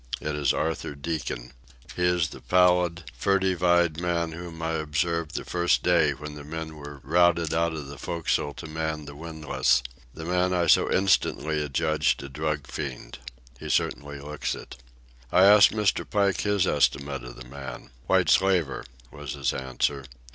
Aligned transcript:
It 0.19 0.35
is 0.35 0.51
Arthur 0.51 0.95
Deacon. 0.95 1.53
He 1.95 2.01
is 2.05 2.29
the 2.29 2.41
pallid, 2.41 3.03
furtive 3.15 3.63
eyed 3.63 4.01
man 4.01 4.31
whom 4.31 4.59
I 4.59 4.71
observed 4.71 5.35
the 5.35 5.45
first 5.45 5.83
day 5.83 6.15
when 6.15 6.33
the 6.33 6.43
men 6.43 6.75
were 6.77 7.01
routed 7.03 7.53
out 7.53 7.73
of 7.73 7.85
the 7.85 7.99
forecastle 7.99 8.55
to 8.55 8.65
man 8.65 9.05
the 9.05 9.13
windlass—the 9.15 10.25
man 10.25 10.53
I 10.55 10.65
so 10.65 10.91
instantly 10.91 11.61
adjudged 11.61 12.23
a 12.23 12.29
drug 12.29 12.65
fiend. 12.65 13.19
He 13.59 13.69
certainly 13.69 14.19
looks 14.19 14.55
it. 14.55 14.75
I 15.31 15.43
asked 15.45 15.69
Mr. 15.69 16.03
Pike 16.09 16.41
his 16.41 16.65
estimate 16.65 17.23
of 17.23 17.35
the 17.35 17.47
man. 17.47 17.91
"White 18.07 18.29
slaver," 18.31 18.85
was 19.11 19.33
his 19.35 19.53
answer. 19.53 20.03